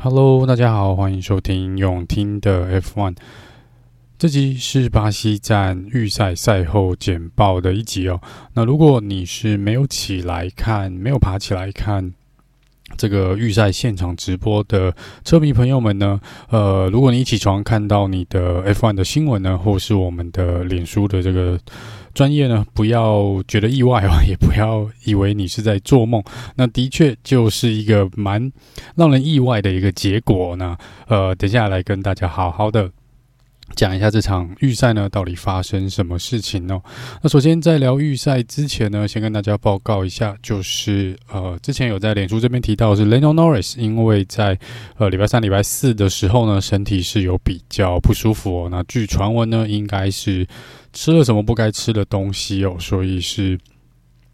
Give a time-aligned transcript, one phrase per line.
[0.00, 3.16] Hello，大家好，欢迎收听永听的 F1。
[4.16, 8.20] 这集是巴西站预赛赛后简报的一集哦。
[8.54, 12.14] 那如果你是没有起来看，没有爬起来看
[12.96, 14.94] 这个预赛现场直播的
[15.24, 16.20] 车迷朋友们呢，
[16.50, 21.58] 呃，如果你一起床看到你的 F1 的新闻呢，或是我们的脸书的这个。
[22.14, 26.20] 专业呢，不要觉得意外哦，也不要以为你是在做梦。
[26.56, 28.50] 那的确就是一个蛮
[28.96, 30.56] 让人意外的一个结果。
[30.56, 32.90] 呢呃，等下来跟大家好好的
[33.74, 36.80] 讲一下这场预赛呢，到底发生什么事情呢？
[37.22, 44.58] 那首先在聊预赛之前呢，先跟大家报告一下，就是呃，之前有在脸书这边提到是 Lando Norris，因为在
[44.96, 48.68] 呃礼拜三、礼拜四的时候呢，身体是有比较不舒服哦。
[48.70, 50.46] 那据传闻呢，应该是。
[50.90, 53.56] 吃了什么不该吃的东西哦，所以是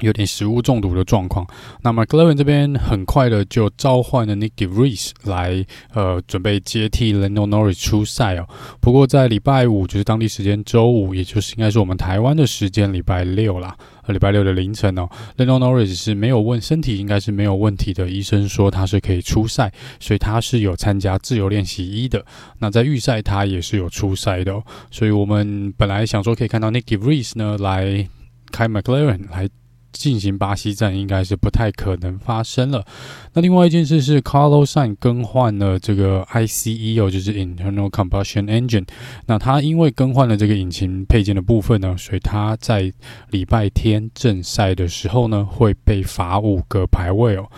[0.00, 1.46] 有点食物中毒的状况。
[1.82, 5.64] 那么 McLaren 这边很快的就召唤了 Nicky r e s e 来，
[5.94, 8.46] 呃，准备接替 Leno Norris 出赛哦。
[8.80, 13.76] 不过在礼拜五，就是当地时间周五，也就是应该是我们台湾的时间礼拜六啦。
[14.02, 22.24] 呃，礼拜六的凌晨哦，Leno Norris 是没有问身体应该是没有问题的，医生说他是可以出赛，所以他是有参加自由练习一的。
[22.58, 28.08] 那在预赛他也是有出赛的哦，所以我们本来想说可以看到 Nicky r e s e 呢来
[28.52, 29.48] 开 McLaren 来。
[29.96, 32.84] 进行巴西站应该是不太可能发生了。
[33.32, 38.86] 那另外一件事是，Carlosan 更换了这个 ICE 哦，就是 Internal Combustion Engine。
[39.26, 42.92] 那他因为更换了这个引擎配件的部分呢，所以他在
[43.30, 47.48] 礼拜天正赛的时候呢，会被罚五个排位哦。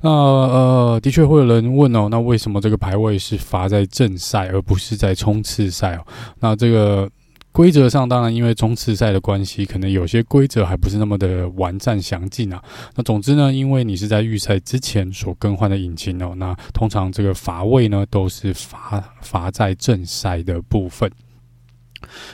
[0.00, 6.06] 那呃，的确会有人问哦，那为什么这个排位是罚在正赛而不是在冲刺赛哦？
[6.40, 7.10] 那这个。
[7.54, 12.60] 规则上，当然因为冲刺赛的关系，可能有些规则还不是那么的完善详尽啊。
[12.96, 21.08] 那总之呢，因为你是在预赛之前所更换的引擎哦，那通常这个罚位呢都是罚罚在正赛的部分。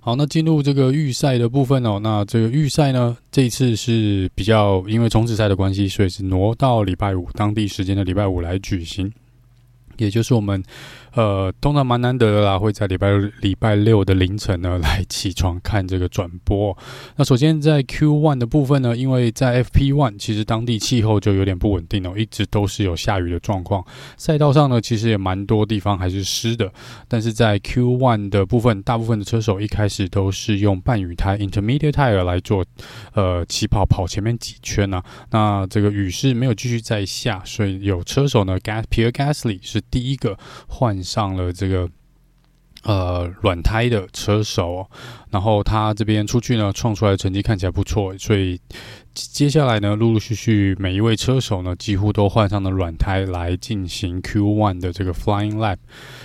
[0.00, 9.10] 好，那进入这个预赛的部分哦，那这个预赛呢，这一次是比较因为冲刺赛的关系，所以是挪到礼拜五当地时间的礼拜五来举行。
[9.98, 10.62] 也就是我们，
[11.14, 16.76] 呃，通常蛮难得的啦，会在礼拜礼拜六的凌晨呢 来起床看这个转播。
[17.16, 23.84] 那首先在 Q One 的部分呢，因为在 FP One 其实当地气候就有点不稳定哦，一直都是有下雨的状况。
[24.16, 26.70] 赛道上呢，其实也蛮多地方还是湿的。
[27.08, 32.64] 但是在 Q One 的部分，大部分的车手一开始都是用半雨胎 （Intermediate tire） 来做，
[33.14, 35.04] 呃，起跑跑前面几圈呢、啊。
[35.30, 39.80] 那这个雨是没有继续再下，所以有车手呢，Gas Pierre Gasly 是。
[39.90, 40.38] 第一个
[40.68, 41.88] 换上了这个
[42.82, 44.88] 呃软胎的车手，
[45.30, 48.60] 然后他这边出去呢，创出来的成绩看起来不错，所以
[49.14, 55.78] 接下来呢，陆陆续续每一位车手呢，几乎都换上了软胎来进行 Q One 的这个 Flying Lap。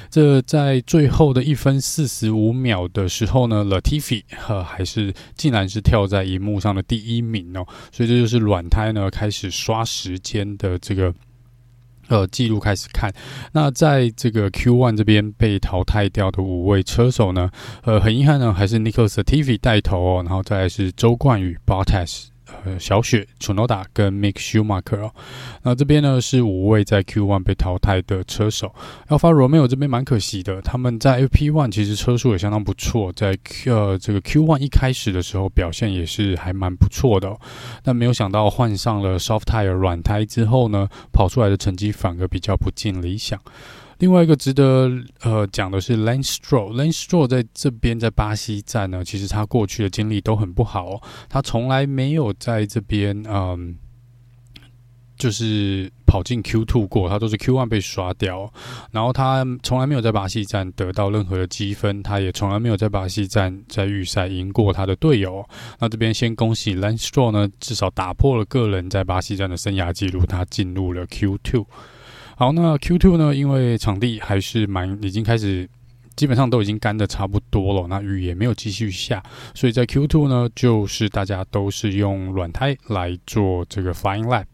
[0.09, 11.13] 这在最后的一分四十五秒的时候呢，Latifi 呃还是竟然是跳在荧幕上的第一名哦，所以这就是软胎呢开始刷时间的这个。
[12.11, 13.09] 呃，记录开始看，
[13.53, 17.49] 那在这个 Q One 这边被淘汰掉的五位车手呢，
[17.83, 22.30] 呃，很遗憾呢，还是 Nico Statify 带头哦，然后再来是周冠宇 Bottas。
[22.63, 25.11] 呃，小雪、Tsunoda 跟 Mick Schumacher 哦，
[25.63, 28.73] 那这边呢是五位在 Q1 被淘汰的车手。
[29.07, 37.35] Alfa Romeo 这边蛮可惜的，他们在 FP1 其实车速也相当不错，在 Q 这个 Q1 一开始的时候表现也是还蛮不错的。
[37.83, 43.39] 但没有想到换上了 Soft Tire 软胎之后呢，跑出来的成绩反而比较不尽理想。
[44.01, 44.91] 另外一个值得
[45.21, 53.77] 呃讲的是 Lance Stroll，Lance Stroll 在这边在巴西站呢，其实他过去的经历都很不好，他从来没有在这边嗯，
[55.15, 58.51] 就是跑进 Q Two 过，他都是 Q One 被刷掉，
[58.89, 65.47] 然后他从来没有在巴西站得到任何的积分，他也从来没有在巴西站在预赛赢过他的队友。
[65.77, 71.67] 那这边先恭喜 Lance Stroll 呢，至少打破了个人在巴西站的生涯记录，他进入了 Q Two。
[72.41, 73.35] 好，那 Q2 呢？
[73.35, 75.69] 因为场地还是蛮已经开始，
[76.15, 77.85] 基本上都已经干的差不多了。
[77.87, 79.21] 那雨也没有继续下，
[79.53, 84.45] 所以在 Q2 呢，就是大家都是用软胎来做这个 Flying Lap。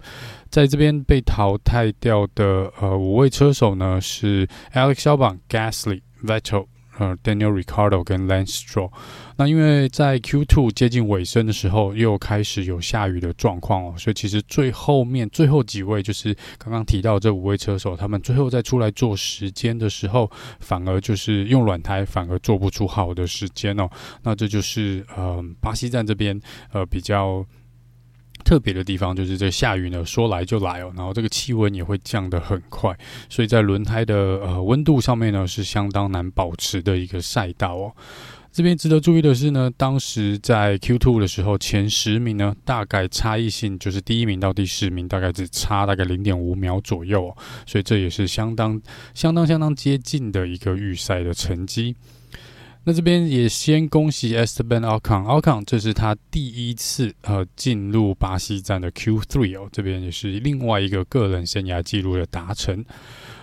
[0.49, 6.65] 在这边被淘汰掉的呃五位车手呢，是 Alex Albon、Gasly、Vettel。
[6.99, 8.91] 呃，Daniel Ricardo 跟 Lance Stroll，
[9.35, 20.29] 那因为在 Q2 接近尾声的时候，又开始有下雨的状况哦，所以其实最后面最后几位就是刚刚提到这五位车手，他们最后再出来做时间的时候，
[20.59, 23.87] 反而就是用软胎，反而做不出好的时间哦。
[24.23, 26.39] 那这就是呃巴西站这边
[26.73, 27.45] 呃比较。
[28.47, 32.97] 特别的地方就是这下雨呢，说来就来哦，然后这个气温也会降得很快，
[33.27, 37.91] 所以在轮胎的呃温度上面呢是相当难保持的一个赛道哦。
[38.53, 48.81] 这边值得注意的是呢，当时在 Q2 的时候，前十名呢大概差异性就是第一名到第十名大概只差大概零点五秒左右哦，所以这也是相当
[49.13, 51.97] 相当相当接近的一个预赛的成绩。
[52.87, 62.85] 那这边也先恭喜 Esteban Ocon，Ocon 这是他第一次呃进入巴西站的 Q3 哦，这边也是另外一个个人生涯纪录的达成。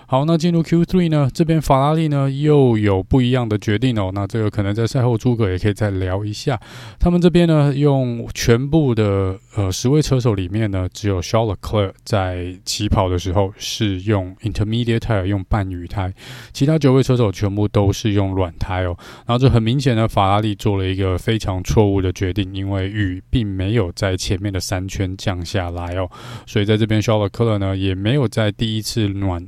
[0.07, 4.11] 好，那进入 Q3 呢，这边法拉利呢又有不一样的决定哦。
[4.15, 6.61] 那这个可能在赛后诸葛也可以再聊一下。
[7.01, 16.13] 他们这边呢，用全部的呃十位车手里面呢，只有 Charles c l e r 在起跑的时候是用 Intermediate tire 用半雨胎，
[16.53, 18.97] 其他九位车手全部都是用软胎哦。
[19.27, 26.11] 然后这很明显呢，法拉利做了一个非常错误的决定，因为雨并没有在前面的三圈降下来哦，
[26.47, 29.45] 所以在这边 Charles c l e r 呢也没有在第一次暖。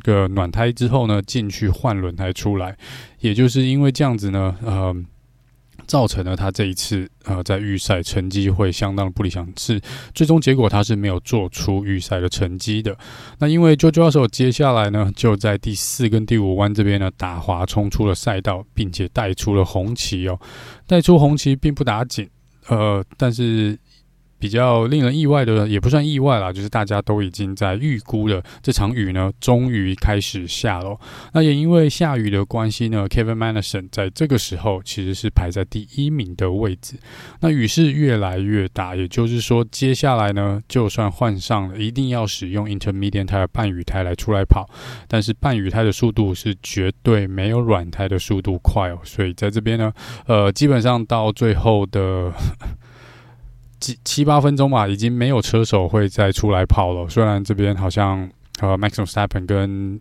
[0.00, 2.76] 个暖胎之后呢，进去换轮胎出来，
[3.20, 4.94] 也就是因为这样子呢，呃，
[5.86, 9.80] 造成了他这一次呃在预赛成绩会相当的不理想，是
[10.14, 12.96] 最终结果他是没有做出预赛的成绩的。
[13.38, 20.38] 那因为 Jojo 手接下来呢就在第四跟第五弯这边呢打滑冲出了赛道，并且带出了红旗哦，
[20.86, 22.28] 带出红旗并不打紧，
[22.68, 23.78] 呃，但是。
[24.38, 30.98] 比较令人意外的，也不算意外啦，就是大家都已经在预估了这场雨呢，终于开始下了。
[31.32, 36.96] 那也因为下雨的关系呢，Kevin Magnussen 在这个时候其实是排在第一名的位置。
[37.40, 44.68] 那雨势越来越大，也就是说，接下来呢，就算换上了，一定要使用 Intermediate tire 半雨胎来出来跑，
[45.08, 48.98] 但是半雨胎的速度是绝对没有软胎的速度快哦。
[49.02, 49.92] 所以在这边呢，
[50.26, 52.32] 呃，基本上到最后的。
[53.80, 57.08] 七七八分钟吧，已经没有车手会再出来跑了。
[57.08, 58.28] 虽然这边好像
[58.60, 60.00] 呃，Max Verstappen 跟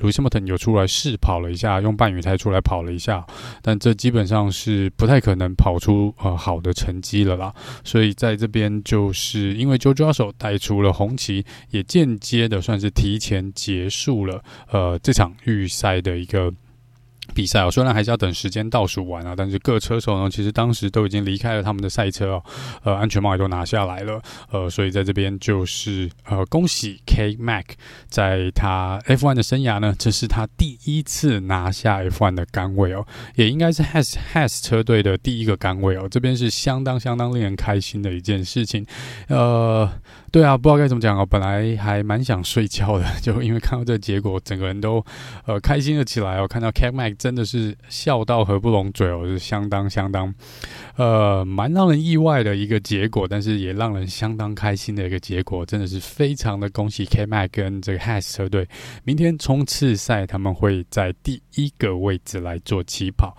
[0.00, 3.26] Lewis Hamilton 有出来试跑了一下，用半雨胎出来跑了一下，
[3.62, 7.54] 但这基本上是不太可能跑出呃好的成绩了啦。
[7.82, 16.52] 所以在这边就是因为 George Russell 带出了红旗，也间接的算是提前结束了呃这场预赛的一个。
[17.36, 22.42] 比赛哦，虽然还是要等时间倒数完啊，但是各车手呢，其实当时都已经离开了他们的赛车哦，
[22.82, 27.66] 呃，安全帽也都拿下来了，呃，所以在这边就是呃，恭喜 K Mac
[28.08, 38.86] 在他 F1 的生涯呢，这是他第一次拿下 F1 的杆位哦，也应该是 Has Has 车队的第一个杆位哦，这边是相当相当令人开心的一件事情，
[39.28, 39.92] 呃。
[40.36, 41.24] 对啊，不知道该怎么讲哦。
[41.24, 45.02] 本来还蛮想睡觉的， 就因为看到这个结果，整个人都
[45.46, 46.46] 呃开心了起来哦。
[46.46, 50.34] 看到 K Mac 真的是笑到合不拢嘴哦，是相当相当
[50.98, 58.68] 呃蛮让人意外的一个结果，但是也让人相当开心的一个结果，真的是非常的恭喜 K Mac 跟这个 Has 车队，
[59.04, 63.34] 明天冲刺赛他们会在第一个位置来做起跑。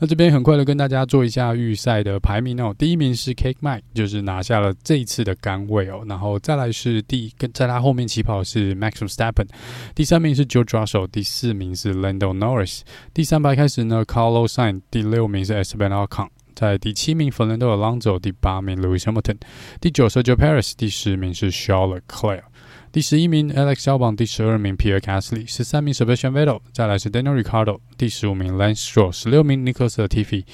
[0.00, 6.39] 那这边很快的跟大家做一下预赛的排名哦，第一名是 K Mac，就是拿下了这一次的杆位哦，然后。
[6.40, 9.46] 再来是第跟在他后面起跑是 Max Verstappen，
[9.94, 12.80] 第三名是 George Russell，第四名是 Lando Norris，
[13.14, 19.36] 第三排开始呢 Carlos Sainz，第六名是 Esteban Ocon，在第七名 Fernando Alonso，第八名 Lewis Hamilton，
[19.80, 22.42] 第九，Sergio p a r i s 第十名是 Charles Leclerc，
[22.90, 28.54] 第十一名 Alex Albon，第十二名 Pierre Gasly，十三名 Sebastian Vettel，再来是 Daniel r i c a r d o 第十五名
[28.56, 30.44] Lance Stroll，十六名 Nicholas Latifi。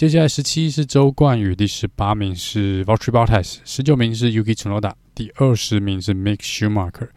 [0.00, 7.10] 接下来十七是周冠宇，第十八名是 Valtteri Bottas，十九名是 Yuki Tsunoda，第二十名是 Mick Schumacher。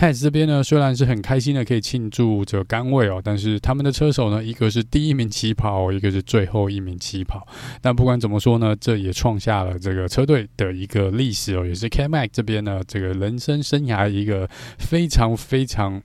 [0.00, 7.44] Haas 这边呢，虽然是很开心的可以庆祝这个杆位哦，但是他们的车手呢，一个是第一名起跑，一个是最后一名起跑。
[7.82, 16.00] 但不管怎么说呢，这也创下了这个车队的一个历史哦，也是 K-Mac 这边呢，这个人生生涯一个非常非常。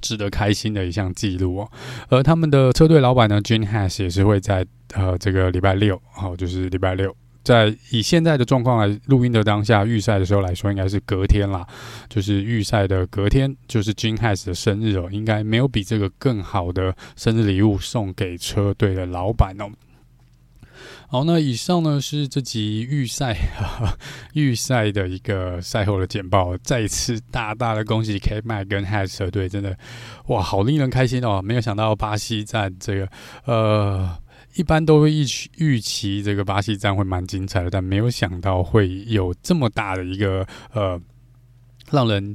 [0.00, 1.70] 值得开心的一项记录哦，
[2.08, 11.66] 而他们的车队老板呢，Jean Has 也是会在呃这个礼拜六，好，就是礼拜六，在以现在的状况来录音的当下，预赛的时候来说，应该是隔天啦，
[12.08, 19.70] 就是预赛的隔天，就是 Jean Has 的生日哦，应该没有比这个更好的生日礼物送给车队的老板哦。
[21.08, 23.36] 好，那以上呢是这集预赛
[24.34, 26.56] 预赛的一个赛后的简报。
[26.58, 29.76] 再一次大大的恭喜 K Mac 跟 Haas 车队，真的
[30.28, 31.42] 哇，好令人开心哦！
[31.42, 33.08] 没有想到巴西站这个
[33.44, 34.16] 呃，
[34.54, 35.26] 一般都会预
[35.58, 41.00] 预期这个巴西站会蛮精彩的，但没有想到会有这么大的一个呃，
[41.90, 42.34] 让人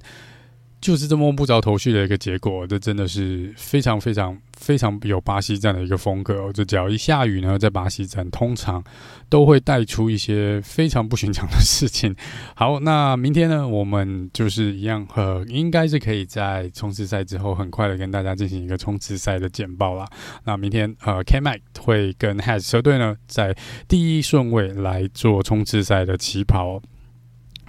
[0.82, 6.52] 就是这么摸不着头绪的一个结果，这真的是非常非常非常有巴西站的一个风格哦。
[6.54, 8.84] 这只要一下雨呢，在巴西站通常
[9.28, 12.16] 都会带出一些非常不寻常的事情。
[12.56, 20.08] 好，那明天呢，我们就是一样，呃，应该是可以在冲刺赛之后很快的跟大家进行一个冲刺赛的简报啦。
[20.44, 23.56] 那明天呃，K-Mag 会跟 Hatch 车队呢，在
[23.88, 26.80] 第一顺位来做冲刺赛的起跑。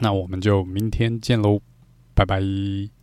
[0.01, 1.61] 那我们就明天见喽，
[2.15, 2.96] 拜拜。